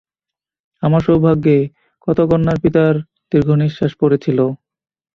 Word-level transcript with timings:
আমার 0.83 1.01
সৌভাগ্যে 1.03 1.57
কত 2.07 2.19
কন্যার 2.29 2.57
পিতার 2.63 2.93
দীর্ঘনিশ্বাস 3.31 3.91
পড়েছিল। 4.01 4.39